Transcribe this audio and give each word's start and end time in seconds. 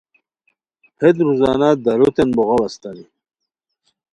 ہیت 0.99 1.15
روزانہ 1.27 1.69
داروتین 1.83 2.29
بوغاؤ 2.35 2.61
استانی 2.65 3.05